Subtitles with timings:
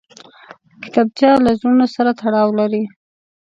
[0.83, 2.83] کتابچه له زړونو سره تړاو لري